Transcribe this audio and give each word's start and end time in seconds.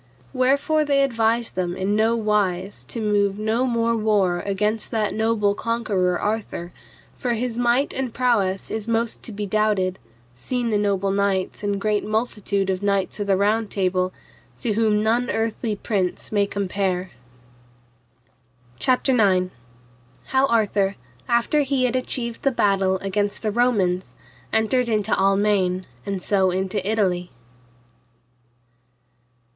Wherefore 0.33 0.83
they 0.83 1.03
advised 1.03 1.55
them 1.55 1.77
in 1.77 1.95
no 1.95 2.15
wise 2.15 2.83
to 2.85 2.99
move 2.99 3.37
no 3.37 3.67
more 3.67 3.95
war 3.95 4.39
against 4.39 4.89
that 4.89 5.13
noble 5.13 5.53
conqueror 5.53 6.19
Arthur, 6.19 6.73
for 7.15 7.33
his 7.33 7.55
might 7.55 7.93
and 7.93 8.11
prowess 8.11 8.71
is 8.71 8.87
most 8.87 9.21
to 9.21 9.31
be 9.31 9.45
doubted, 9.45 9.99
seen 10.33 10.71
the 10.71 10.77
noble 10.79 11.15
kings 11.15 11.61
and 11.63 11.79
great 11.79 12.03
multitude 12.03 12.71
of 12.71 12.81
knights 12.81 13.19
of 13.19 13.27
the 13.27 13.37
Round 13.37 13.69
Table, 13.69 14.11
to 14.61 14.73
whom 14.73 15.03
none 15.03 15.29
earthly 15.29 15.75
prince 15.75 16.31
may 16.31 16.47
compare. 16.47 17.11
CHAPTER 18.79 19.11
IX. 19.13 19.51
How 20.29 20.47
Arthur, 20.47 20.95
after 21.29 21.61
he 21.61 21.83
had 21.83 21.95
achieved 21.95 22.41
the 22.41 22.49
battle 22.49 22.97
against 23.03 23.43
the 23.43 23.51
Romans, 23.51 24.15
entered 24.51 24.89
into 24.89 25.11
Almaine, 25.13 25.85
and 26.07 26.23
so 26.23 26.49
into 26.49 26.83
Italy. 26.89 27.29